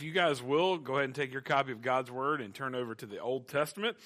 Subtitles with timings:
[0.00, 2.74] If you guys will, go ahead and take your copy of God's Word and turn
[2.74, 3.98] over to the Old Testament.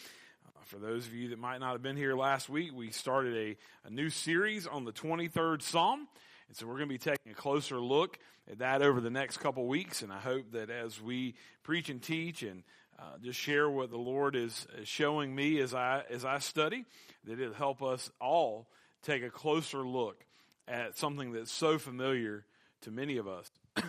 [0.45, 3.37] Uh, for those of you that might not have been here last week, we started
[3.37, 6.09] a, a new series on the 23rd Psalm.
[6.49, 8.19] And so we're going to be taking a closer look
[8.51, 10.03] at that over the next couple weeks.
[10.03, 12.65] And I hope that as we preach and teach and
[12.99, 16.87] uh, just share what the Lord is, is showing me as I, as I study,
[17.23, 18.67] that it'll help us all
[19.05, 20.25] take a closer look
[20.67, 22.45] at something that's so familiar
[22.81, 23.49] to many of us.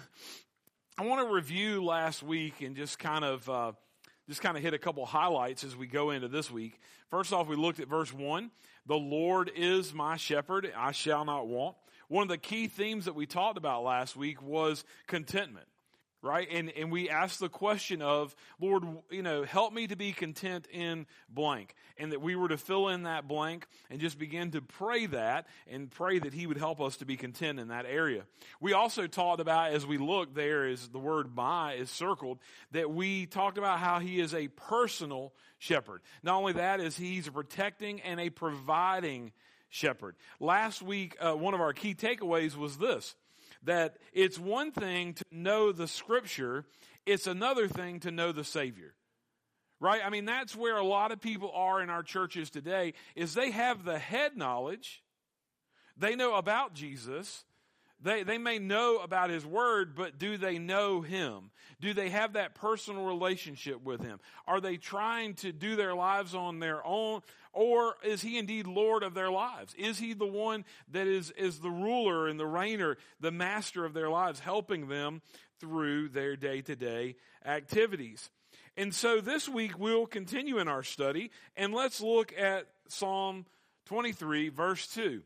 [0.98, 3.74] I want to review last week and just kind of uh,
[4.30, 6.80] just kind of hit a couple highlights as we go into this week.
[7.10, 8.50] First off, we looked at verse one.
[8.86, 11.76] The Lord is my shepherd; I shall not want.
[12.08, 15.68] One of the key themes that we talked about last week was contentment
[16.26, 16.48] right?
[16.52, 20.68] And, and we ask the question of, Lord, you know, help me to be content
[20.72, 21.76] in blank.
[21.98, 25.48] And that we were to fill in that blank and just begin to pray that
[25.70, 28.24] and pray that He would help us to be content in that area.
[28.60, 32.40] We also talked about, as we look there, as the word my is circled,
[32.72, 36.02] that we talked about how He is a personal shepherd.
[36.24, 39.32] Not only that, is He's a protecting and a providing
[39.70, 40.16] shepherd.
[40.40, 43.16] Last week, uh, one of our key takeaways was this
[43.66, 46.66] that it's one thing to know the scripture,
[47.06, 48.96] it's another thing to know the Savior.
[49.80, 50.02] Right?
[50.04, 53.52] I mean, that's where a lot of people are in our churches today, is they
[53.52, 55.04] have the head knowledge,
[55.98, 57.44] they know about Jesus,
[58.06, 61.50] they, they may know about his word, but do they know him?
[61.82, 64.20] Do they have that personal relationship with him?
[64.48, 67.22] Are they trying to do their lives on their own?
[67.52, 69.74] Or is he indeed Lord of their lives?
[69.74, 73.96] Is he the one that is, is the ruler and the reigner, the master of
[73.96, 75.24] their lives, helping them
[75.60, 78.30] through their day to day activities?
[78.78, 83.48] And so this week we'll continue in our study and let's look at Psalm
[83.86, 85.24] 23 verse 2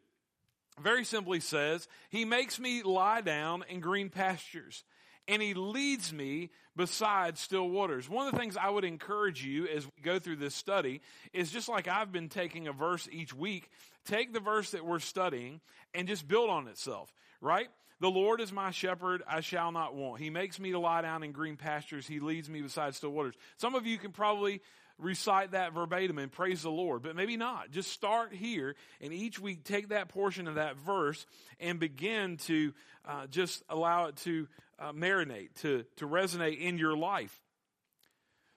[0.82, 4.84] very simply says, He makes me lie down in green pastures
[5.28, 8.10] and He leads me beside still waters.
[8.10, 11.02] One of the things I would encourage you as we go through this study
[11.34, 13.70] is just like I've been taking a verse each week,
[14.06, 15.62] take the verse that we're studying
[15.94, 17.68] and just build on itself, right?
[18.02, 20.22] The Lord is my shepherd, I shall not want.
[20.22, 22.08] He makes me to lie down in green pastures.
[22.08, 23.36] He leads me beside still waters.
[23.58, 24.62] Some of you can probably
[25.00, 27.72] recite that verbatim and praise the Lord, but maybe not.
[27.72, 31.26] Just start here and each week take that portion of that verse
[31.60, 32.74] and begin to
[33.06, 37.42] uh, just allow it to uh, marinate, to, to resonate in your life.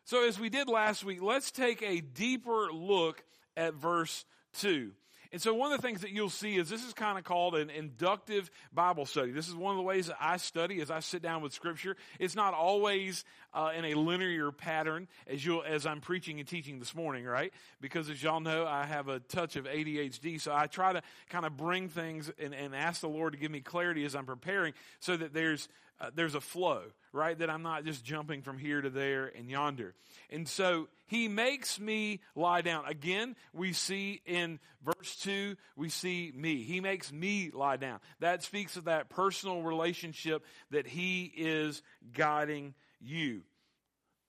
[0.04, 3.22] So as we did last week, let's take a deeper look
[3.56, 4.24] at verse
[4.54, 4.92] 2.
[5.32, 7.54] And so one of the things that you'll see is this is kind of called
[7.54, 9.32] an inductive Bible study.
[9.32, 11.96] This is one of the ways that I study as I sit down with scripture.
[12.18, 16.78] It's not always uh, in a linear pattern as you as I'm preaching and teaching
[16.78, 17.50] this morning, right?
[17.80, 21.46] Because as y'all know, I have a touch of ADHD, so I try to kind
[21.46, 24.74] of bring things and, and ask the Lord to give me clarity as I'm preparing
[25.00, 25.68] so that there's
[26.02, 26.82] uh, there's a flow,
[27.12, 27.38] right?
[27.38, 29.94] That I'm not just jumping from here to there and yonder.
[30.30, 32.86] And so he makes me lie down.
[32.86, 36.64] Again, we see in verse 2, we see me.
[36.64, 38.00] He makes me lie down.
[38.18, 41.82] That speaks of that personal relationship that he is
[42.12, 43.42] guiding you.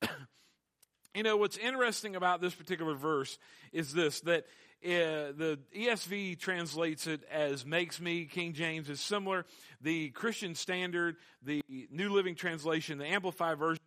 [1.15, 3.39] you know, what's interesting about this particular verse
[3.71, 4.45] is this that
[4.85, 8.25] uh, the ESV translates it as makes me.
[8.25, 9.45] King James is similar.
[9.81, 13.81] The Christian Standard, the New Living Translation, the Amplified Version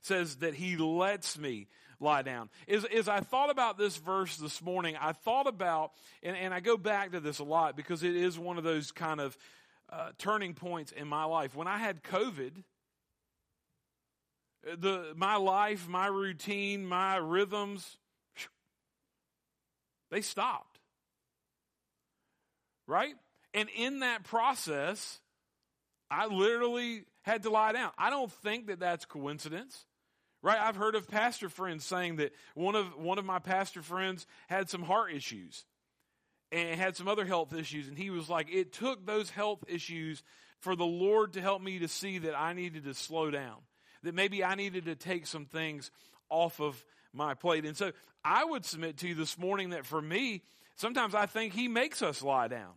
[0.00, 1.68] says that he lets me
[2.00, 2.48] lie down.
[2.66, 5.92] As, as I thought about this verse this morning, I thought about,
[6.22, 8.92] and, and I go back to this a lot because it is one of those
[8.92, 9.36] kind of
[9.90, 11.54] uh, turning points in my life.
[11.54, 12.62] When I had COVID,
[14.78, 17.98] the, my life, my routine, my rhythms,
[20.10, 20.78] they stopped.
[22.86, 23.14] Right?
[23.54, 25.20] And in that process,
[26.10, 27.90] I literally had to lie down.
[27.98, 29.84] I don't think that that's coincidence.
[30.42, 30.58] Right?
[30.58, 34.70] I've heard of pastor friends saying that one of one of my pastor friends had
[34.70, 35.64] some heart issues
[36.50, 40.22] and had some other health issues and he was like it took those health issues
[40.60, 43.56] for the Lord to help me to see that I needed to slow down.
[44.02, 45.90] That maybe I needed to take some things
[46.30, 46.82] off of
[47.12, 47.64] my plate.
[47.64, 47.92] And so
[48.24, 50.42] I would submit to you this morning that for me,
[50.76, 52.72] sometimes I think he makes us lie down.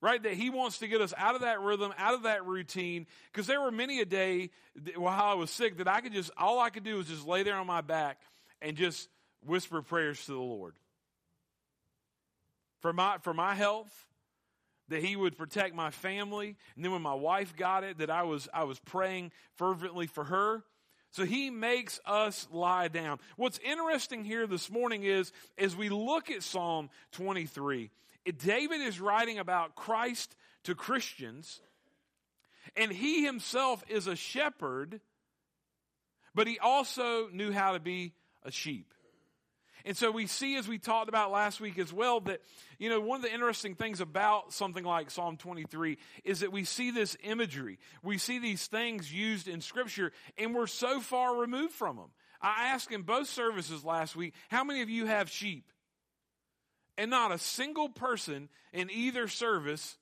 [0.00, 0.20] Right?
[0.20, 3.06] That he wants to get us out of that rhythm, out of that routine.
[3.32, 4.50] Because there were many a day
[4.96, 7.44] while I was sick that I could just, all I could do was just lay
[7.44, 8.20] there on my back
[8.60, 9.08] and just
[9.44, 10.74] whisper prayers to the Lord.
[12.80, 13.92] For my, for my health,
[14.88, 16.56] that he would protect my family.
[16.74, 20.24] And then when my wife got it, that I was, I was praying fervently for
[20.24, 20.64] her.
[21.12, 23.18] So he makes us lie down.
[23.36, 27.90] What's interesting here this morning is, as we look at Psalm 23,
[28.38, 31.60] David is writing about Christ to Christians,
[32.76, 35.00] And he himself is a shepherd,
[36.34, 38.94] but he also knew how to be a sheep.
[39.84, 42.40] And so we see, as we talked about last week as well, that,
[42.78, 46.64] you know, one of the interesting things about something like Psalm 23 is that we
[46.64, 47.78] see this imagery.
[48.02, 52.10] We see these things used in Scripture, and we're so far removed from them.
[52.40, 55.64] I asked in both services last week, how many of you have sheep?
[56.98, 59.96] And not a single person in either service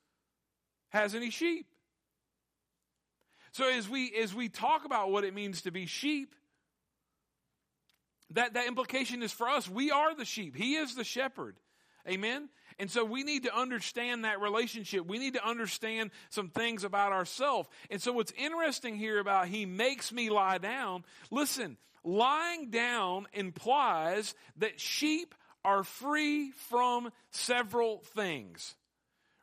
[0.88, 1.66] has any sheep.
[3.52, 6.34] So as we as we talk about what it means to be sheep,
[8.30, 9.68] that, that implication is for us.
[9.68, 10.56] We are the sheep.
[10.56, 11.56] He is the shepherd.
[12.08, 12.48] Amen?
[12.78, 15.06] And so we need to understand that relationship.
[15.06, 17.68] We need to understand some things about ourselves.
[17.90, 24.34] And so what's interesting here about he makes me lie down, listen, lying down implies
[24.56, 28.74] that sheep are free from several things.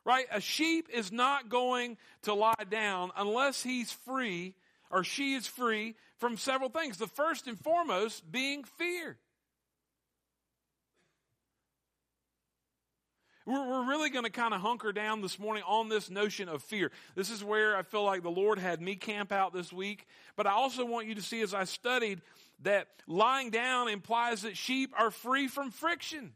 [0.04, 0.26] Right?
[0.32, 4.54] A sheep is not going to lie down unless he's free
[4.90, 6.96] or she is free from several things.
[6.96, 9.18] The first and foremost being fear.
[13.48, 16.90] We're, really going to kind of hunker down this morning on this notion of fear.
[17.14, 20.06] This is where I feel like the Lord had me camp out this week.
[20.36, 22.20] But I also want you to see as I studied
[22.62, 26.32] that lying down implies that sheep are free from friction.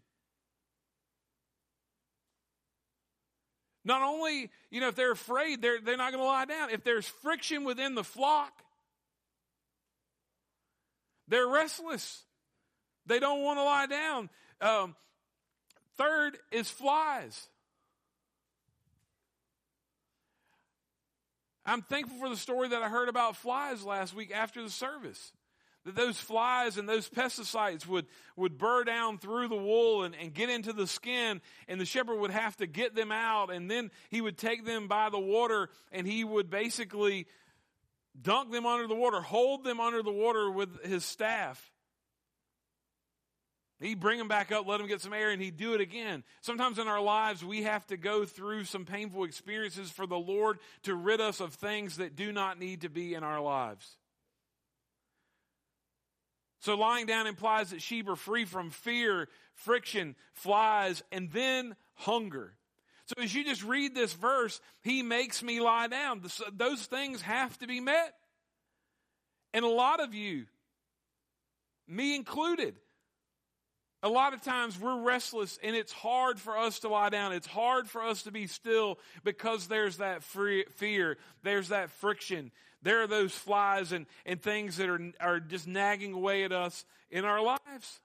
[3.84, 6.70] Not only, you know, if they're afraid, they're, they're not going to lie down.
[6.70, 8.52] If there's friction within the flock,
[11.28, 12.22] they're restless.
[13.06, 14.30] They don't want to lie down.
[14.60, 14.96] Um,
[15.96, 17.48] third is flies.
[21.64, 25.32] I'm thankful for the story that I heard about flies last week after the service.
[25.84, 28.06] That those flies and those pesticides would,
[28.36, 32.20] would burr down through the wool and, and get into the skin, and the shepherd
[32.20, 35.70] would have to get them out, and then he would take them by the water
[35.90, 37.26] and he would basically
[38.20, 41.72] dunk them under the water, hold them under the water with his staff.
[43.80, 46.22] He'd bring them back up, let them get some air, and he'd do it again.
[46.40, 50.60] Sometimes in our lives, we have to go through some painful experiences for the Lord
[50.84, 53.96] to rid us of things that do not need to be in our lives.
[56.62, 62.54] So lying down implies that sheep are free from fear, friction, flies, and then hunger.
[63.06, 66.22] So as you just read this verse, he makes me lie down.
[66.52, 68.14] Those things have to be met.
[69.52, 70.46] And a lot of you,
[71.88, 72.76] me included,
[74.04, 77.32] a lot of times we're restless and it's hard for us to lie down.
[77.32, 82.52] It's hard for us to be still because there's that fear, there's that friction,
[82.82, 86.84] there are those flies and, and things that are, are just nagging away at us
[87.10, 88.00] in our lives.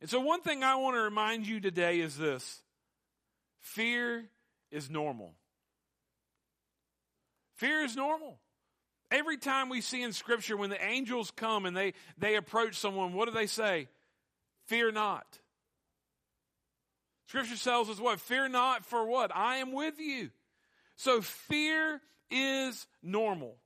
[0.00, 2.62] And so, one thing I want to remind you today is this
[3.60, 4.24] fear
[4.70, 5.34] is normal.
[7.54, 8.38] Fear is normal.
[9.10, 13.12] Every time we see in Scripture when the angels come and they, they approach someone,
[13.12, 13.88] what do they say?
[14.66, 15.38] Fear not.
[17.28, 18.20] Scripture tells us what?
[18.20, 19.34] Fear not for what?
[19.34, 20.30] I am with you.
[20.96, 22.00] So fear
[22.30, 23.56] is normal.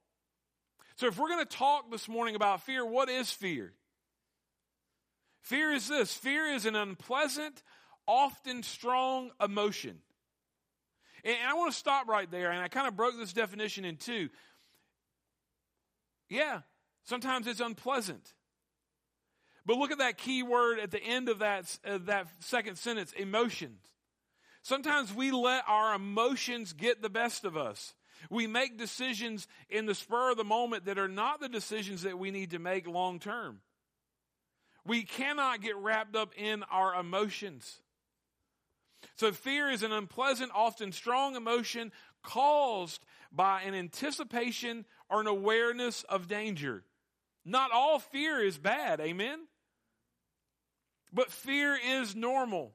[0.96, 3.72] So if we're going to talk this morning about fear, what is fear?
[5.42, 7.62] Fear is this fear is an unpleasant,
[8.06, 9.98] often strong emotion.
[11.24, 13.96] And I want to stop right there, and I kind of broke this definition in
[13.96, 14.28] two.
[16.28, 16.60] Yeah,
[17.04, 18.34] sometimes it's unpleasant.
[19.66, 23.12] But look at that key word at the end of that, uh, that second sentence
[23.12, 23.80] emotions.
[24.62, 27.94] Sometimes we let our emotions get the best of us.
[28.28, 32.18] We make decisions in the spur of the moment that are not the decisions that
[32.18, 33.60] we need to make long term.
[34.84, 37.80] We cannot get wrapped up in our emotions.
[39.16, 46.02] So, fear is an unpleasant, often strong emotion caused by an anticipation or an awareness
[46.04, 46.84] of danger.
[47.44, 49.40] Not all fear is bad, amen?
[51.12, 52.72] But fear is normal.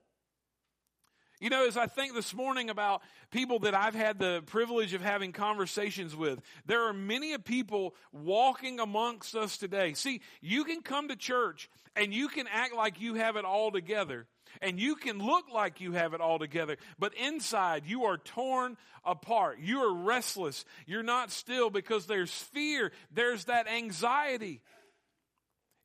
[1.42, 5.02] You know, as I think this morning about people that I've had the privilege of
[5.02, 9.94] having conversations with, there are many people walking amongst us today.
[9.94, 13.72] See, you can come to church and you can act like you have it all
[13.72, 14.28] together
[14.62, 18.78] and you can look like you have it all together, but inside you are torn
[19.04, 19.60] apart.
[19.60, 20.64] You are restless.
[20.86, 24.62] You're not still because there's fear, there's that anxiety.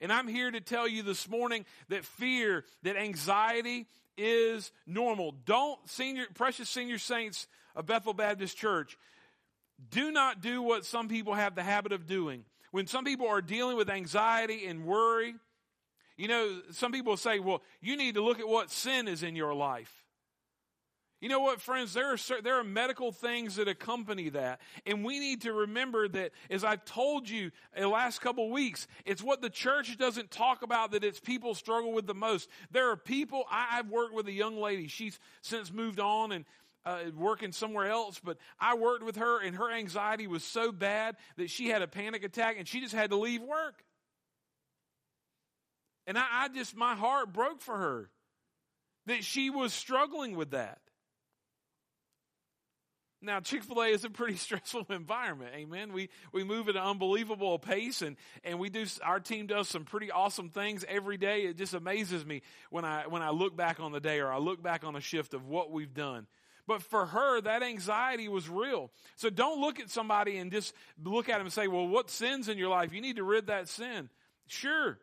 [0.00, 3.86] And I'm here to tell you this morning that fear, that anxiety,
[4.16, 5.34] is normal.
[5.44, 8.98] Don't, senior, precious senior saints of Bethel Baptist Church,
[9.90, 12.44] do not do what some people have the habit of doing.
[12.70, 15.34] When some people are dealing with anxiety and worry,
[16.16, 19.36] you know, some people say, well, you need to look at what sin is in
[19.36, 19.99] your life.
[21.20, 21.92] You know what, friends?
[21.92, 26.32] There are there are medical things that accompany that, and we need to remember that.
[26.48, 30.30] As I've told you in the last couple of weeks, it's what the church doesn't
[30.30, 32.48] talk about that its people struggle with the most.
[32.70, 33.44] There are people.
[33.50, 34.88] I, have worked with a young lady.
[34.88, 36.46] She's since moved on and
[36.86, 41.16] uh, working somewhere else, but I worked with her, and her anxiety was so bad
[41.36, 43.84] that she had a panic attack, and she just had to leave work.
[46.06, 48.08] And I, I just my heart broke for her
[49.04, 50.78] that she was struggling with that.
[53.22, 55.52] Now, Chick fil A is a pretty stressful environment.
[55.54, 55.92] Amen.
[55.92, 59.84] We, we move at an unbelievable pace and, and we do, our team does some
[59.84, 61.42] pretty awesome things every day.
[61.42, 64.38] It just amazes me when I, when I look back on the day or I
[64.38, 66.26] look back on a shift of what we've done.
[66.66, 68.90] But for her, that anxiety was real.
[69.16, 70.72] So don't look at somebody and just
[71.02, 72.92] look at them and say, well, what sin's in your life?
[72.92, 74.08] You need to rid that sin.
[74.46, 74.98] Sure.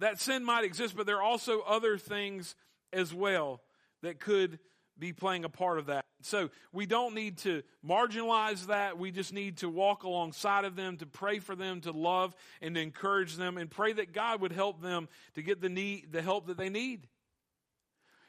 [0.00, 2.56] That sin might exist, but there are also other things
[2.92, 3.60] as well
[4.02, 4.58] that could
[5.00, 6.04] be playing a part of that.
[6.22, 8.98] So we don't need to marginalize that.
[8.98, 12.74] We just need to walk alongside of them, to pray for them, to love and
[12.74, 16.22] to encourage them, and pray that God would help them to get the need, the
[16.22, 17.08] help that they need.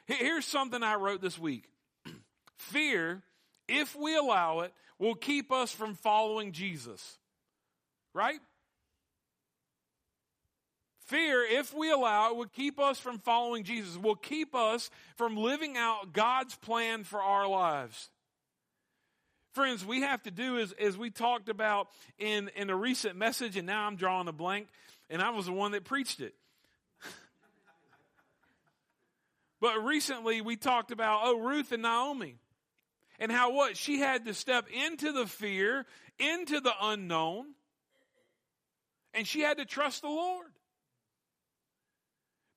[0.06, 1.68] Here's something I wrote this week.
[2.56, 3.22] Fear,
[3.68, 7.18] if we allow it, will keep us from following Jesus.
[8.14, 8.40] Right?
[11.06, 15.36] Fear, if we allow it, would keep us from following Jesus, will keep us from
[15.36, 18.08] living out God's plan for our lives.
[19.52, 23.56] Friends, we have to do as, as we talked about in, in a recent message,
[23.56, 24.68] and now I'm drawing a blank,
[25.10, 26.34] and I was the one that preached it.
[29.60, 32.36] but recently we talked about, oh, Ruth and Naomi.
[33.18, 33.76] And how what?
[33.76, 35.84] She had to step into the fear,
[36.18, 37.48] into the unknown,
[39.12, 40.46] and she had to trust the Lord.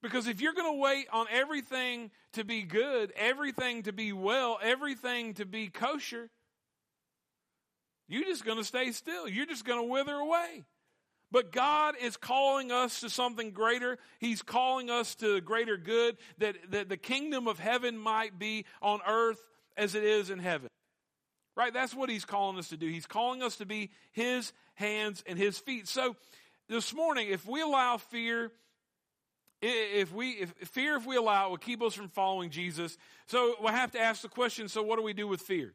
[0.06, 4.60] Because if you're going to wait on everything to be good, everything to be well,
[4.62, 6.30] everything to be kosher,
[8.08, 9.28] you're just going to stay still.
[9.28, 10.64] You're just going to wither away.
[11.32, 13.98] But God is calling us to something greater.
[14.20, 19.00] He's calling us to greater good that, that the kingdom of heaven might be on
[19.08, 19.44] earth
[19.76, 20.70] as it is in heaven.
[21.58, 21.74] Right?
[21.74, 22.88] That's what He's calling us to do.
[22.88, 25.88] He's calling us to be His hands and His feet.
[25.88, 26.16] So
[26.70, 28.52] this morning, if we allow fear
[29.62, 32.98] if we if fear if we allow it will keep us from following jesus.
[33.28, 35.74] So we have to ask the question so what do we do with fear?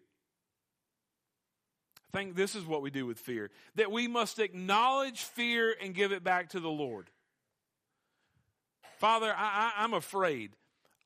[2.13, 5.95] I think this is what we do with fear that we must acknowledge fear and
[5.95, 7.11] give it back to the lord.
[8.99, 10.53] Father I, am afraid.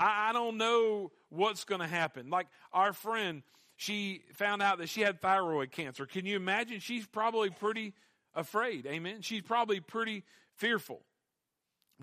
[0.00, 2.31] I, I don't know what's going to happen.
[2.31, 3.43] Like our friend
[3.76, 6.07] she found out that she had thyroid cancer.
[6.07, 6.78] Can you imagine?
[6.78, 7.93] She's probably pretty
[8.35, 8.87] afraid.
[8.87, 9.21] Amen?
[9.21, 10.23] She's probably pretty
[10.57, 11.02] fearful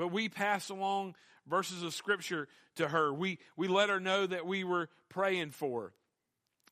[0.01, 1.13] but we pass along
[1.45, 3.13] verses of scripture to her.
[3.13, 5.93] We, we let her know that we were praying for her.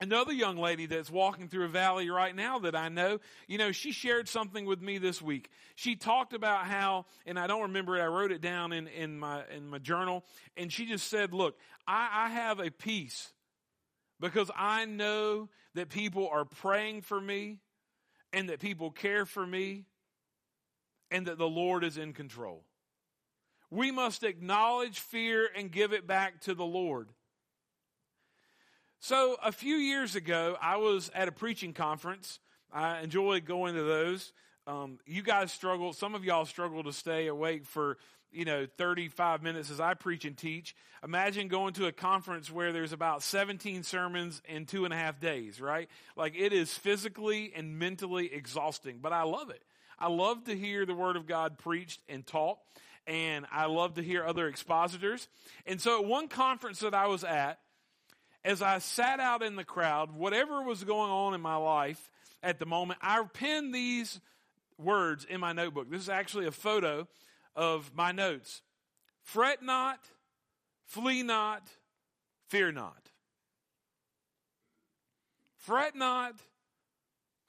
[0.02, 3.72] Another young lady that's walking through a valley right now that I know, you know,
[3.72, 5.52] she shared something with me this week.
[5.76, 9.20] She talked about how, and I don't remember it, I wrote it down in, in
[9.20, 10.26] my in my journal,
[10.58, 11.56] and she just said, Look,
[11.88, 13.32] I, I have a peace
[14.20, 17.60] because I know that people are praying for me
[18.34, 19.86] and that people care for me
[21.12, 22.64] and that the Lord is in control.
[23.72, 27.10] We must acknowledge fear and give it back to the Lord.
[29.00, 32.40] So, a few years ago, I was at a preaching conference.
[32.72, 34.34] I enjoy going to those.
[34.68, 37.98] Um, you guys struggle, some of y'all struggle to stay awake for,
[38.32, 40.76] you know, 35 minutes as I preach and teach.
[41.04, 45.20] Imagine going to a conference where there's about 17 sermons in two and a half
[45.20, 45.90] days, right?
[46.16, 49.64] Like it is physically and mentally exhausting, but I love it.
[49.98, 52.58] I love to hear the Word of God preached and taught
[53.10, 55.28] and I love to hear other expositors.
[55.66, 57.60] And so at one conference that I was at,
[58.46, 62.12] as I sat out in the crowd, whatever was going on in my life
[62.44, 64.22] at the moment, I penned these
[64.78, 65.90] words in my notebook.
[65.90, 67.08] This is actually a photo
[67.56, 68.62] of my notes.
[69.24, 70.00] Fret not,
[70.86, 71.68] flee not,
[72.48, 73.10] fear not.
[75.58, 76.36] Fret not,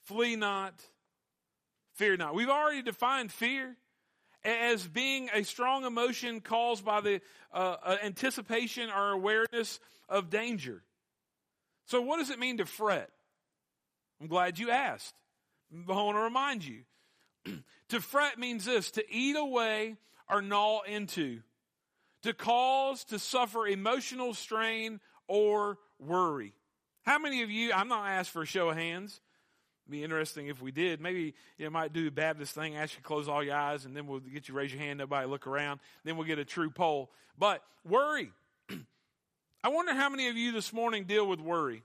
[0.05, 0.75] flee not,
[1.93, 2.35] fear not.
[2.35, 3.77] We've already defined fear
[4.45, 7.21] as being a strong emotion caused by the
[7.53, 10.83] uh, uh, anticipation or awareness of danger.
[11.87, 13.11] So, what does it mean to fret?
[14.21, 15.15] I'm glad you asked.
[15.73, 16.83] I want to remind you.
[17.89, 19.97] to fret means this to eat away
[20.29, 21.41] or gnaw into,
[22.23, 26.55] to cause, to suffer emotional strain or worry.
[27.03, 29.21] How many of you, I'm not asked for a show of hands,
[29.91, 31.01] be interesting if we did.
[31.01, 33.97] Maybe know, might do a Baptist thing, ask you to close all your eyes, and
[33.97, 35.81] then we'll get you raise your hand, nobody look around.
[36.05, 37.11] Then we'll get a true poll.
[37.39, 38.33] But worry.
[39.65, 41.83] I wonder how many of you this morning deal with worry.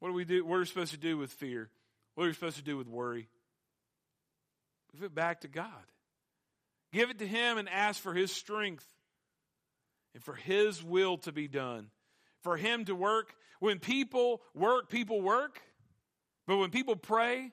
[0.00, 0.44] What do we do?
[0.44, 1.68] What are we supposed to do with fear?
[2.14, 3.28] What are we supposed to do with worry?
[4.92, 5.66] Give it back to God.
[6.92, 8.86] Give it to Him and ask for His strength
[10.14, 11.90] and for His will to be done.
[12.42, 13.34] For Him to work.
[13.60, 15.60] When people work, people work.
[16.46, 17.52] But when people pray,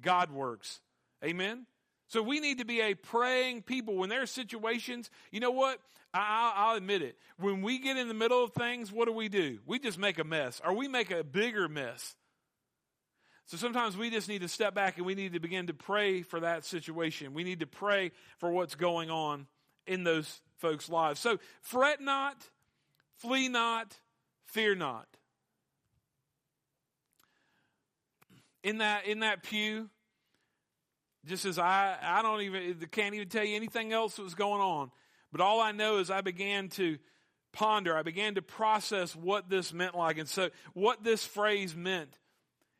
[0.00, 0.80] God works.
[1.24, 1.66] Amen?
[2.08, 3.96] So we need to be a praying people.
[3.96, 5.78] When there are situations, you know what?
[6.14, 7.16] I, will admit it.
[7.38, 9.58] When we get in the middle of things, what do we do?
[9.66, 12.16] We just make a mess, or we make a bigger mess.
[13.46, 16.22] So sometimes we just need to step back and we need to begin to pray
[16.22, 17.32] for that situation.
[17.32, 19.46] We need to pray for what's going on
[19.86, 21.18] in those folks' lives.
[21.18, 22.36] So fret not,
[23.16, 23.96] flee not,
[24.48, 25.06] fear not.
[28.62, 29.88] In that in that pew,
[31.24, 34.60] just as I I don't even can't even tell you anything else that was going
[34.60, 34.90] on.
[35.30, 36.98] But all I know is I began to
[37.52, 42.18] ponder, I began to process what this meant like, and so what this phrase meant.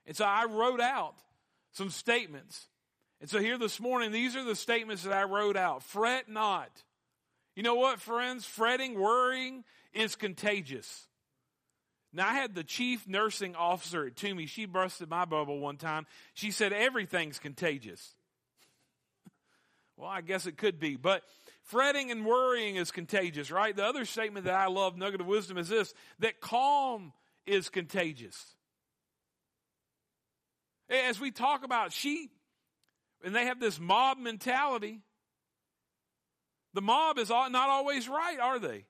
[0.06, 1.14] And so I wrote out
[1.72, 2.68] some statements.
[3.20, 5.82] And so here this morning, these are the statements that I wrote out.
[5.82, 6.70] Fret not.
[7.54, 8.44] You know what, friends?
[8.44, 11.08] Fretting, worrying is contagious.
[12.18, 14.46] Now, I had the chief nursing officer at Toomey.
[14.46, 16.04] She busted my bubble one time.
[16.34, 18.16] She said, Everything's contagious.
[19.96, 20.96] well, I guess it could be.
[20.96, 21.22] But
[21.62, 23.76] Fretting and worrying is contagious, right?
[23.76, 27.12] The other statement that I love, nugget of wisdom, is this that calm
[27.46, 28.42] is contagious.
[30.90, 32.32] As we talk about sheep,
[33.22, 35.02] and they have this mob mentality,
[36.75, 38.87] the mob is not always right, are they?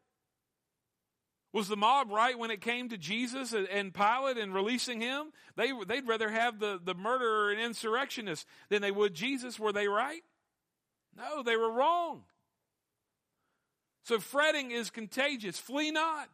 [1.52, 5.32] Was the mob right when it came to Jesus and Pilate and releasing him?
[5.56, 9.58] They, they'd rather have the, the murderer and insurrectionist than they would Jesus.
[9.58, 10.22] Were they right?
[11.16, 12.24] No, they were wrong.
[14.04, 15.58] So fretting is contagious.
[15.58, 16.28] Flee not.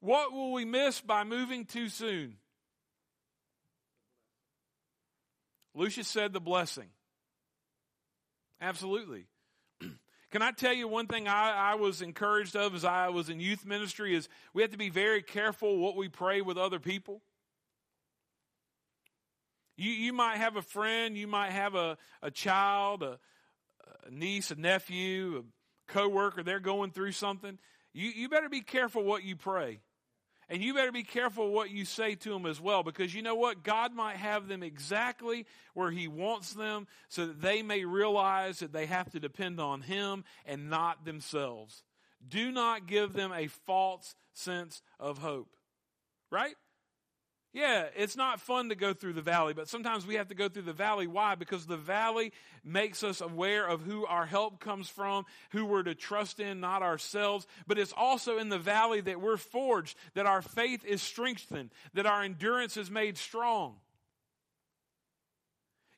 [0.00, 2.36] What will we miss by moving too soon?
[5.74, 6.88] Lucius said the blessing.
[8.60, 9.26] Absolutely.
[10.30, 13.40] Can I tell you one thing I, I, was encouraged of as I was in
[13.40, 17.20] youth ministry is we have to be very careful what we pray with other people.
[19.76, 23.18] You, you might have a friend, you might have a, a child, a,
[24.06, 27.58] a niece, a nephew, a coworker, they're going through something,
[27.92, 29.80] you, you better be careful what you pray.
[30.50, 33.36] And you better be careful what you say to them as well, because you know
[33.36, 33.62] what?
[33.62, 38.72] God might have them exactly where He wants them so that they may realize that
[38.72, 41.84] they have to depend on Him and not themselves.
[42.28, 45.54] Do not give them a false sense of hope.
[46.32, 46.56] Right?
[47.52, 50.48] Yeah, it's not fun to go through the valley, but sometimes we have to go
[50.48, 51.08] through the valley.
[51.08, 51.34] Why?
[51.34, 52.32] Because the valley
[52.62, 56.82] makes us aware of who our help comes from, who we're to trust in, not
[56.82, 57.48] ourselves.
[57.66, 62.06] But it's also in the valley that we're forged, that our faith is strengthened, that
[62.06, 63.74] our endurance is made strong.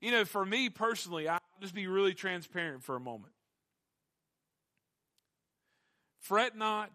[0.01, 3.35] You know, for me personally, I'll just be really transparent for a moment.
[6.21, 6.91] Fret not,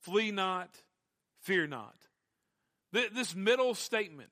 [0.00, 0.70] flee not,
[1.42, 1.94] fear not.
[2.92, 4.30] This middle statement.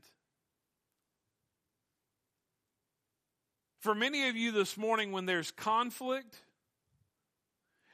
[3.81, 6.37] For many of you this morning, when there's conflict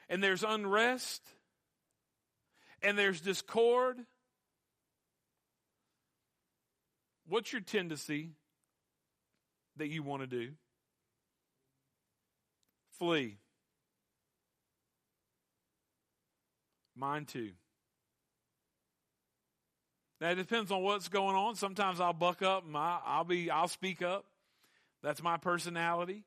[0.08, 1.22] and there's unrest
[2.82, 3.98] and there's discord,
[7.26, 8.30] what's your tendency
[9.78, 10.52] that you want to do?
[12.98, 13.38] Flee.
[16.94, 17.50] Mine too.
[20.20, 21.54] Now it depends on what's going on.
[21.54, 24.26] Sometimes I'll buck up and I'll be I'll speak up.
[25.02, 26.24] That's my personality.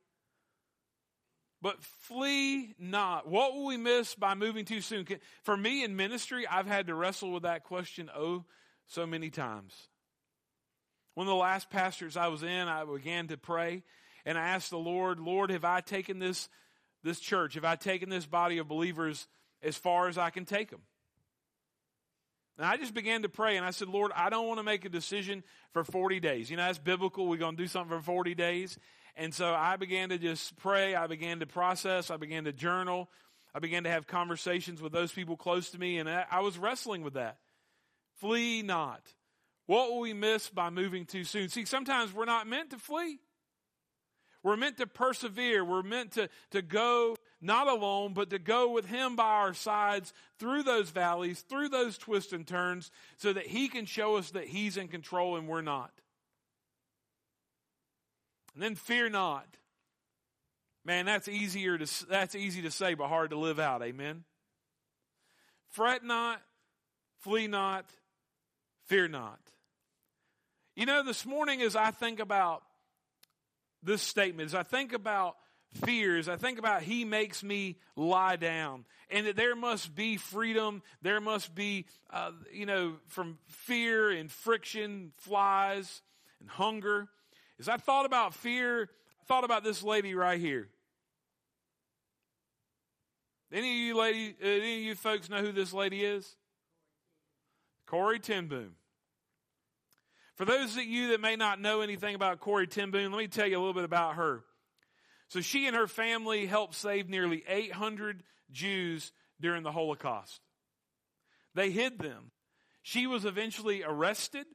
[1.62, 3.28] But flee not.
[3.30, 5.06] What will we miss by moving too soon?
[5.44, 8.44] For me in ministry, I've had to wrestle with that question oh
[8.88, 9.74] so many times.
[11.14, 13.84] One of the last pastors I was in, I began to pray
[14.26, 16.50] and I asked the Lord, Lord, have I taken this
[17.04, 19.28] this church, have I taken this body of believers
[19.62, 20.82] as far as I can take them?
[22.58, 24.86] And I just began to pray and I said, Lord, I don't want to make
[24.86, 26.52] a decision for 40 days.
[26.52, 27.28] You know, that's biblical.
[27.28, 28.78] We're going to do something for 40 days.
[29.16, 30.96] And so I began to just pray.
[30.96, 32.12] I began to process.
[32.12, 33.10] I began to journal.
[33.56, 35.98] I began to have conversations with those people close to me.
[35.98, 37.38] And I was wrestling with that.
[38.20, 39.02] Flee not.
[39.66, 41.50] What will we miss by moving too soon?
[41.50, 43.20] See, sometimes we're not meant to flee.
[44.44, 45.64] We're meant to persevere.
[45.64, 50.14] We're meant to, to go not alone, but to go with Him by our sides
[50.40, 54.46] through those valleys, through those twists and turns, so that He can show us that
[54.46, 55.92] He's in control and we're not.
[58.54, 59.48] And then fear not.
[60.86, 63.82] Man, that's easier to that's easy to say but hard to live out.
[63.82, 64.24] Amen.
[65.70, 66.42] Fret not,
[67.20, 67.86] flee not,
[68.86, 69.40] fear not.
[70.76, 72.64] You know, this morning as I think about
[73.82, 75.36] this statement, as I think about
[75.74, 80.82] fears, I think about He makes me lie down, and that there must be freedom.
[81.02, 86.02] There must be, uh, you know, from fear and friction, flies
[86.40, 87.08] and hunger.
[87.60, 88.90] As I thought about fear,
[89.22, 90.70] I thought about this lady right here.
[93.52, 96.36] Any of you lady, any of you folks know who this lady is?
[97.86, 98.72] Corrie ten Boom.
[100.36, 103.28] For those of you that may not know anything about Corrie ten Boom, let me
[103.28, 104.44] tell you a little bit about her.
[105.28, 110.42] So she and her family helped save nearly 800 Jews during the Holocaust.
[111.56, 112.32] They hid them.
[112.82, 114.46] She was eventually arrested.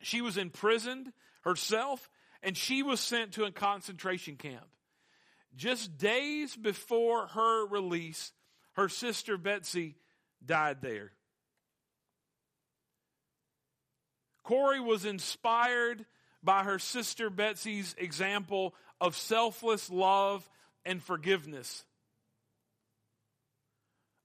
[0.00, 1.12] She was imprisoned
[1.42, 2.08] herself,
[2.42, 4.66] and she was sent to a concentration camp.
[5.56, 8.32] Just days before her release,
[8.74, 9.96] her sister Betsie
[10.44, 11.12] died there.
[14.44, 16.06] Corrie was inspired
[16.42, 20.48] by her sister Betsie's example of selfless love
[20.84, 21.84] and forgiveness.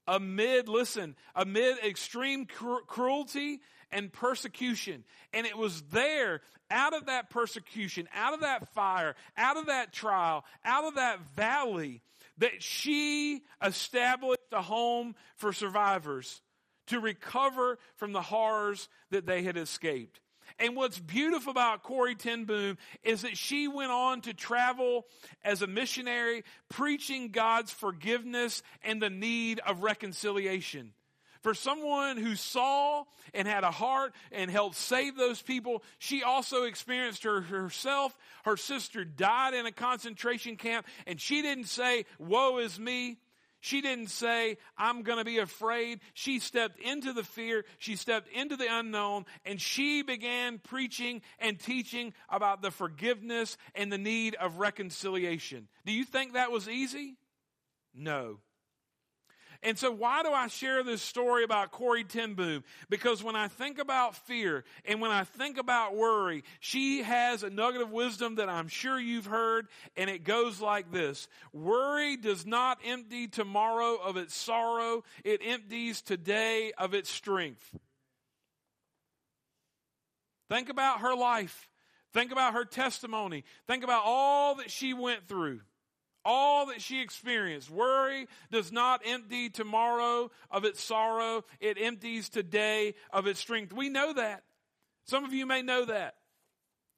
[0.07, 5.03] Amid, listen, amid extreme cru- cruelty and persecution.
[5.31, 9.93] And it was there, out of that persecution, out of that fire, out of that
[9.93, 12.01] trial, out of that valley,
[12.39, 16.41] that she established a home for survivors
[16.87, 20.19] to recover from the horrors that they had escaped.
[20.59, 25.05] And what's beautiful about Corrie ten Boom is that she went on to travel
[25.43, 30.93] as a missionary, preaching God's forgiveness and the need of reconciliation.
[31.41, 36.63] For someone who saw and had a heart and helped save those people, she also
[36.63, 38.17] experienced her herself.
[38.45, 43.17] Her sister died in a concentration camp, and she didn't say, Woe is me.
[43.63, 46.01] She didn't say, I'm going to be afraid.
[46.13, 47.63] She stepped into the fear.
[47.77, 53.89] She stepped into the unknown and she began preaching and teaching about the forgiveness and
[53.89, 55.69] the need of reconciliation.
[55.85, 57.15] Do you think that was easy?
[57.95, 58.39] No.
[59.63, 62.65] And so, why do I share this story about Corrie ten Boom?
[62.89, 67.49] Because when I think about fear and when I think about worry, she has a
[67.49, 72.45] nugget of wisdom that I'm sure you've heard, and it goes like this Worry does
[72.45, 77.73] not empty tomorrow of its sorrow, it empties today of its strength.
[80.49, 81.69] Think about her life.
[82.11, 83.43] Think about her testimony.
[83.65, 85.61] Think about all that she went through
[86.25, 87.69] all that she experienced.
[87.69, 93.73] Worry does not empty tomorrow of its sorrow, it empties today of its strength.
[93.73, 94.43] We know that.
[95.05, 96.15] Some of you may know that.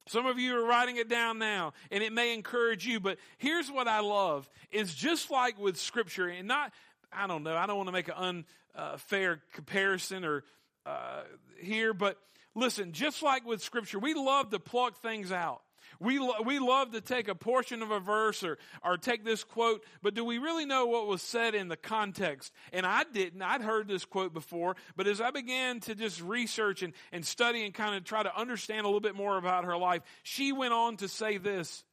[0.08, 3.00] Some of you are writing it down now, and it may encourage you.
[3.00, 6.72] But here's what I love is just like with Scripture, and not,
[7.12, 10.44] I don't know, I don't want to make an unfair comparison or
[10.86, 11.24] uh,
[11.60, 12.20] here, but
[12.54, 15.62] listen, just like with Scripture, we love to pluck things out.
[16.00, 19.44] We, lo- we love to take a portion of a verse or, or take this
[19.44, 22.52] quote, but do we really know what was said in the context?
[22.74, 23.42] And I didn't.
[23.42, 27.66] I'd heard this quote before, but as I began to just research and, and study
[27.66, 30.74] and kind of try to understand a little bit more about her life, she went
[30.74, 31.84] on to say this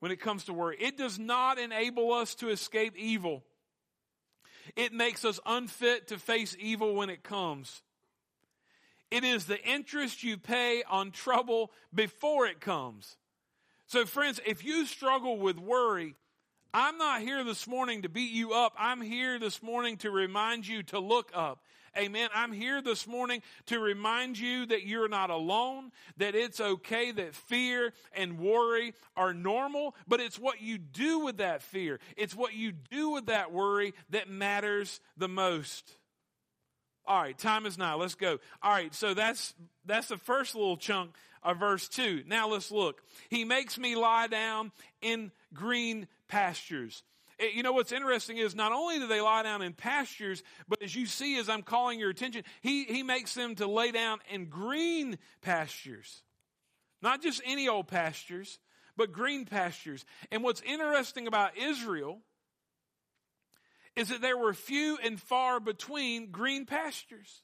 [0.00, 0.76] when it comes to worry.
[0.80, 3.44] It does not enable us to escape evil.
[4.74, 7.82] It makes us unfit to face evil when it comes.
[9.10, 13.16] It is the interest you pay on trouble before it comes.
[13.86, 16.16] So, friends, if you struggle with worry,
[16.74, 18.74] I'm not here this morning to beat you up.
[18.78, 21.62] I'm here this morning to remind you to look up.
[21.96, 22.28] Amen.
[22.34, 27.34] I'm here this morning to remind you that you're not alone, that it's okay that
[27.34, 31.98] fear and worry are normal, but it's what you do with that fear.
[32.16, 35.96] It's what you do with that worry that matters the most.
[37.06, 37.96] All right, time is now.
[37.98, 38.38] Let's go.
[38.62, 42.24] All right, so that's that's the first little chunk of verse 2.
[42.26, 43.02] Now let's look.
[43.28, 47.04] He makes me lie down in green pastures.
[47.38, 50.82] Eh, you know what's interesting is not only do they lie down in pastures, but
[50.82, 54.18] as you see as I'm calling your attention, he, he makes them to lay down
[54.30, 56.22] in green pastures.
[57.02, 58.58] Not just any old pastures,
[58.96, 60.04] but green pastures.
[60.32, 62.18] And what's interesting about Israel
[63.96, 67.42] is that there were few and far between green pastures.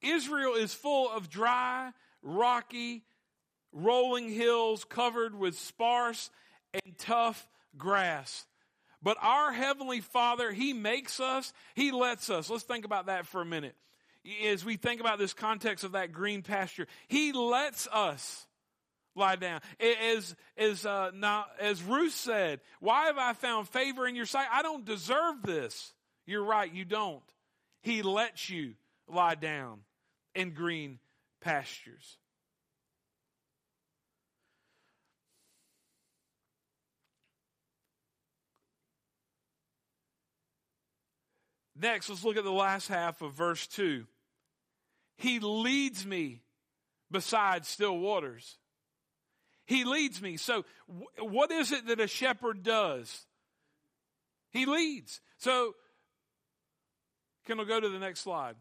[0.00, 3.04] Israel is full of dry, rocky,
[3.72, 6.30] rolling hills covered with sparse
[6.72, 8.46] and tough grass.
[9.02, 12.50] But our Heavenly Father, He makes us, He lets us.
[12.50, 13.74] Let's think about that for a minute.
[14.44, 18.46] As we think about this context of that green pasture, He lets us
[19.20, 19.60] lie down.
[19.78, 24.48] As, as, uh, now, as Ruth said, why have I found favor in your sight?
[24.52, 25.92] I don't deserve this.
[26.26, 27.22] You're right, you don't.
[27.82, 28.74] He lets you
[29.08, 29.80] lie down
[30.34, 30.98] in green
[31.40, 32.16] pastures.
[41.80, 44.04] Next, let's look at the last half of verse 2.
[45.16, 46.42] He leads me
[47.10, 48.58] beside still waters.
[49.70, 50.36] He leads me.
[50.36, 50.64] So,
[51.20, 53.24] what is it that a shepherd does?
[54.50, 55.20] He leads.
[55.38, 55.76] So,
[57.46, 58.56] can we go to the next slide?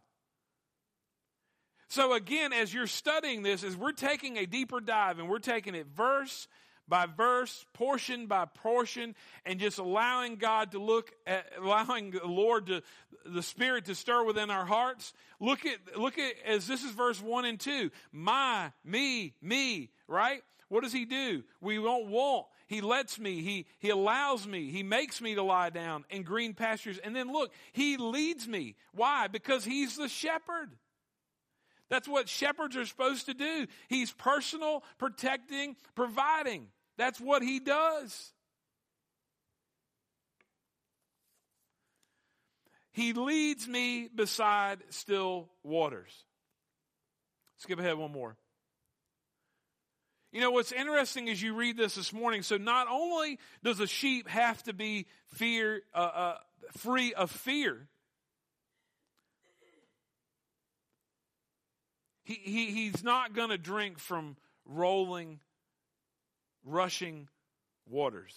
[1.88, 5.74] So, again, as you're studying this, as we're taking a deeper dive and we're taking
[5.74, 6.48] it verse
[6.88, 9.16] by verse, portion by portion,
[9.48, 12.84] and just allowing God to look at, allowing the Lord to,
[13.26, 15.12] the Spirit to stir within our hearts.
[15.40, 17.90] Look at, look at, as this is verse one and two.
[18.12, 20.44] My, me, me, right?
[20.70, 21.44] What does He do?
[21.62, 22.48] We won't want.
[22.68, 23.42] He lets me.
[23.42, 24.70] He, he allows me.
[24.70, 27.00] He makes me to lie down in green pastures.
[27.04, 28.76] And then look, He leads me.
[28.94, 29.28] Why?
[29.28, 30.70] Because He's the shepherd.
[31.90, 33.68] That's what shepherds are supposed to do.
[33.88, 36.68] He's personal, protecting, providing.
[36.98, 38.32] That's what he does.
[42.92, 46.12] He leads me beside still waters.
[47.58, 48.36] Skip ahead one more.
[50.32, 53.88] You know, what's interesting as you read this this morning, so not only does a
[53.88, 56.36] sheep have to be fear, uh, uh,
[56.78, 57.88] free of fear,
[62.24, 65.40] he, he, he's not going to drink from rolling
[66.64, 67.28] rushing
[67.90, 68.36] waters.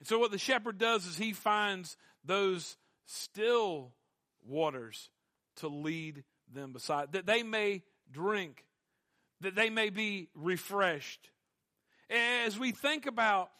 [0.00, 3.92] And so, what the shepherd does is he finds those still
[4.46, 5.08] waters
[5.56, 8.64] to lead them beside, that they may drink,
[9.40, 11.30] that they may be refreshed.
[12.10, 13.50] As we think about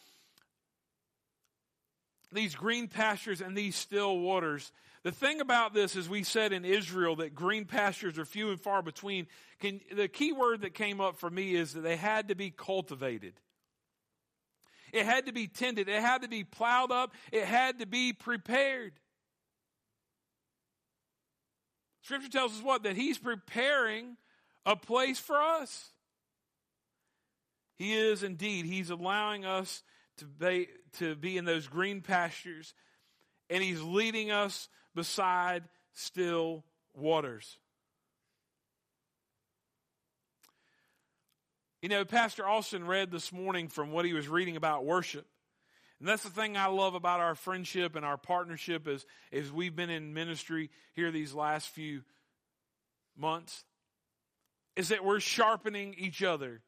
[2.31, 4.71] these green pastures and these still waters,
[5.03, 8.59] the thing about this is we said in Israel that green pastures are few and
[8.59, 9.27] far between.
[9.59, 12.49] Can, the key word that came up for me is that they had to be
[12.49, 13.33] cultivated.
[14.91, 15.89] It had to be tended.
[15.89, 17.13] It had to be plowed up.
[17.31, 18.93] It had to be prepared.
[22.01, 22.83] Scripture tells us what?
[22.83, 24.17] That He's preparing
[24.65, 25.91] a place for us.
[27.77, 28.65] He is indeed.
[28.65, 29.83] He's allowing us
[30.17, 30.67] to be,
[30.99, 32.73] to be in those green pastures,
[33.49, 37.57] and He's leading us beside still waters.
[41.81, 45.27] You know, Pastor Austin read this morning from what he was reading about worship.
[45.99, 49.75] And that's the thing I love about our friendship and our partnership is, as we've
[49.75, 52.01] been in ministry here these last few
[53.15, 53.63] months,
[54.75, 56.61] is that we're sharpening each other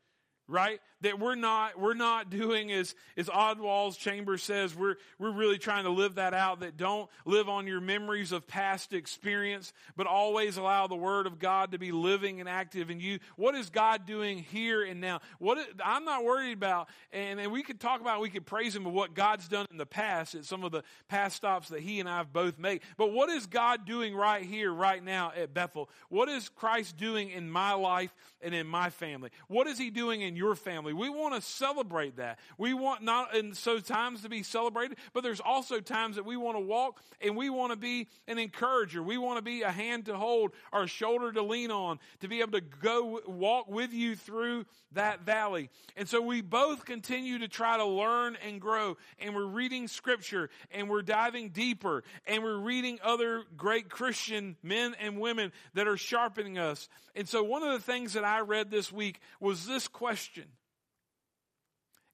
[0.47, 0.79] right?
[1.01, 4.75] That we're not we're not doing as as Oswald Chambers says.
[4.75, 8.47] We're we're really trying to live that out that don't live on your memories of
[8.47, 12.99] past experience but always allow the word of god to be living and active in
[12.99, 13.19] you.
[13.35, 15.19] What is god doing here and now?
[15.39, 18.83] What i'm not worried about and, and we could talk about we could praise him
[18.83, 21.99] for what god's done in the past at some of the past stops that he
[21.99, 22.81] and i've both made.
[22.97, 25.89] But what is god doing right here right now at bethel?
[26.09, 29.29] What is christ doing in my life and in my family?
[29.47, 30.93] What is he doing in your family.
[30.93, 32.39] We want to celebrate that.
[32.57, 36.37] We want not, and so times to be celebrated, but there's also times that we
[36.37, 39.01] want to walk and we want to be an encourager.
[39.03, 42.27] We want to be a hand to hold or a shoulder to lean on to
[42.27, 45.69] be able to go walk with you through that valley.
[45.95, 50.49] And so we both continue to try to learn and grow and we're reading scripture
[50.71, 55.97] and we're diving deeper and we're reading other great Christian men and women that are
[55.97, 56.87] sharpening us.
[57.15, 59.87] And so one of the things that I read this week was this
[60.27, 60.51] question.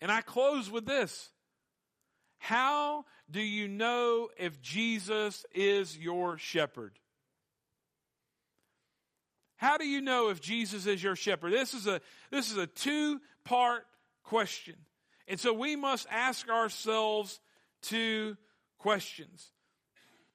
[0.01, 1.29] And I close with this.
[2.37, 6.99] How do you know if Jesus is your shepherd?
[9.55, 11.53] How do you know if Jesus is your shepherd?
[11.53, 13.85] This is a, this is a two part
[14.23, 14.75] question.
[15.27, 17.39] And so we must ask ourselves
[17.81, 18.35] two
[18.77, 19.51] questions.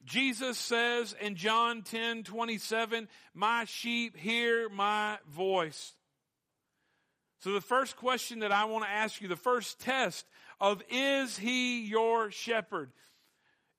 [0.05, 5.93] Jesus says in John 10 27, My sheep hear my voice.
[7.41, 10.27] So, the first question that I want to ask you, the first test
[10.61, 12.91] of is he your shepherd,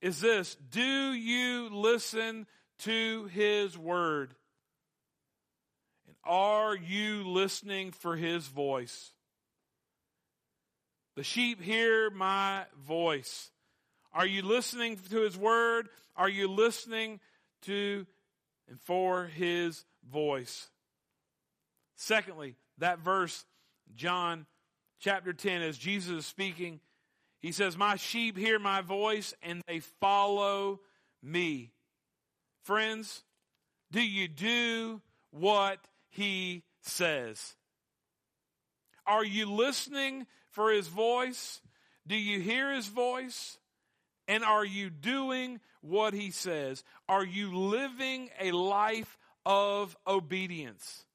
[0.01, 0.81] is this Do
[1.13, 2.47] you listen
[2.79, 4.33] to his word?
[6.07, 9.11] And are you listening for his voice?
[11.15, 13.51] The sheep hear my voice.
[14.13, 15.89] Are you listening to his word?
[16.15, 17.19] Are you listening
[17.63, 18.05] to
[18.69, 20.69] and for his voice?
[21.95, 23.43] Secondly, that verse,
[23.95, 24.45] John
[24.99, 26.79] chapter 10, as Jesus is speaking,
[27.39, 30.81] he says, My sheep hear my voice and they follow
[31.23, 31.71] me.
[32.63, 33.23] Friends,
[33.91, 37.55] do you do what he says?
[39.05, 41.61] Are you listening for his voice?
[42.05, 43.57] Do you hear his voice?
[44.27, 46.83] And are you doing what he says?
[47.07, 51.05] Are you living a life of obedience?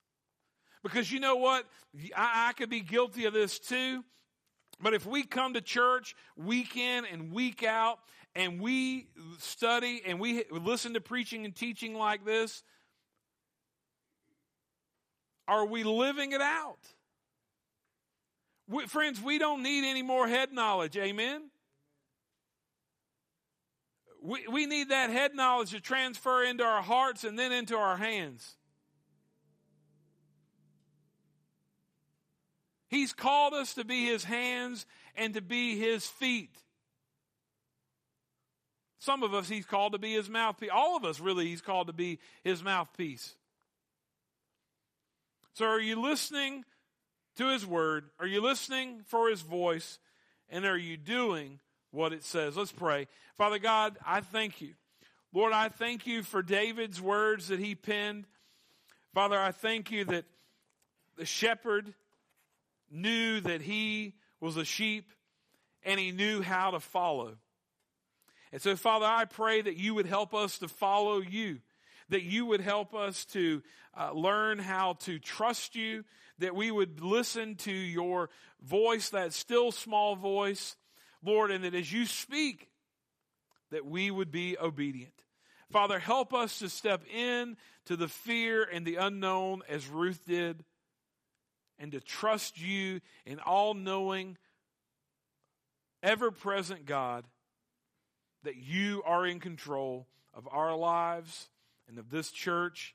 [0.85, 1.67] Because you know what?
[2.15, 4.05] I, I could be guilty of this too.
[4.81, 7.99] But if we come to church week in and week out
[8.37, 12.63] and we study and we listen to preaching and teaching like this,
[15.49, 16.79] are we living it out?
[18.69, 20.97] We, friends, we don't need any more head knowledge.
[20.97, 21.51] Amen?
[24.23, 27.97] We, we need that head knowledge to transfer into our hearts and then into our
[27.97, 28.57] hands.
[32.95, 36.57] He's called us to be His hands and to be His feet.
[39.01, 40.71] Some of us, He's called to be His mouthpiece.
[40.73, 43.35] All of us, really, He's called to be His mouthpiece.
[45.55, 46.65] So, are you listening
[47.37, 48.11] to His Word?
[48.21, 49.99] Are you listening for His voice?
[50.49, 51.59] And are you doing
[51.91, 52.57] what it says.
[52.57, 53.09] Let's pray.
[53.37, 54.75] Father God, I thank you.
[55.33, 58.27] Lord, I thank you for David's words that he penned.
[59.15, 60.25] Father, I thank you that
[61.17, 61.95] the shepherd
[62.91, 65.11] knew that he was a sheep
[65.85, 67.37] and he knew how to follow.
[68.53, 71.59] And so, Father, I pray that you would help us to follow you,
[72.09, 73.63] that you would help us to
[73.99, 76.05] uh, learn how to trust you,
[76.39, 78.31] that we would listen to your
[78.63, 80.77] voice, that still small voice,
[81.23, 82.69] Lord, and that as you speak,
[83.71, 85.13] that we would be obedient.
[85.73, 90.65] Father, help us to step in to the fear and the unknown as Ruth did,
[91.79, 94.37] and to trust you in all knowing,
[96.03, 97.25] ever present God,
[98.43, 101.49] that you are in control of our lives
[101.89, 102.95] and of this church.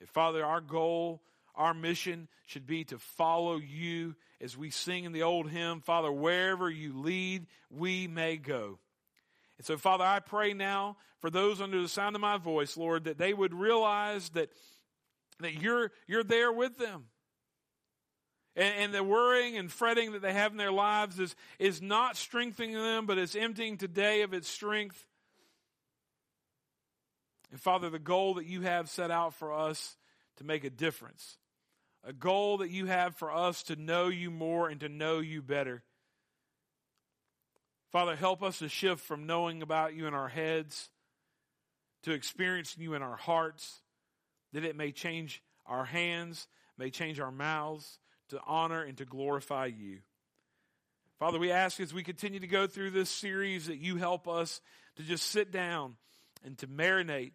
[0.00, 1.22] And Father, our goal
[1.54, 6.10] our mission should be to follow you as we sing in the old hymn, Father,
[6.10, 8.78] wherever you lead, we may go.
[9.58, 13.04] And so, Father, I pray now for those under the sound of my voice, Lord,
[13.04, 14.50] that they would realize that,
[15.40, 17.04] that you're, you're there with them.
[18.54, 22.16] And, and the worrying and fretting that they have in their lives is, is not
[22.16, 25.06] strengthening them, but it's emptying today of its strength.
[27.50, 29.96] And Father, the goal that you have set out for us
[30.36, 31.38] to make a difference
[32.04, 35.40] a goal that you have for us to know you more and to know you
[35.40, 35.84] better.
[37.92, 40.90] Father, help us to shift from knowing about you in our heads
[42.02, 43.82] to experiencing you in our hearts,
[44.52, 48.00] that it may change our hands, may change our mouths
[48.32, 49.98] to honor and to glorify you.
[51.18, 54.60] Father, we ask as we continue to go through this series that you help us
[54.96, 55.96] to just sit down
[56.44, 57.34] and to marinate,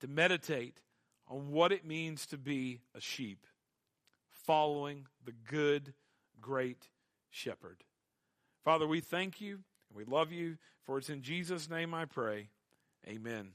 [0.00, 0.80] to meditate
[1.26, 3.46] on what it means to be a sheep
[4.46, 5.92] following the good,
[6.40, 6.88] great
[7.30, 7.82] shepherd.
[8.64, 9.58] Father, we thank you
[9.90, 12.48] and we love you, for it's in Jesus' name I pray.
[13.06, 13.50] Amen.